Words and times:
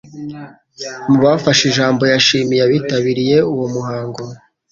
mu 1.07 1.17
bafashe 1.23 1.63
ijambo 1.71 2.03
yashimiye 2.13 2.61
abitabiriye 2.67 3.37
uwo 3.53 3.65
muhango 3.75 4.21